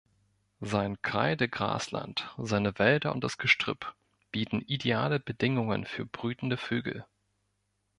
Sein 0.61 0.99
Kreidegrasland, 1.03 2.33
seine 2.39 2.79
Wälder 2.79 3.13
und 3.13 3.23
das 3.23 3.37
Gestrüpp 3.37 3.93
bieten 4.31 4.61
ideale 4.61 5.19
Bedingungen 5.19 5.85
für 5.85 6.07
brütende 6.07 6.57
Vögel. 6.57 7.05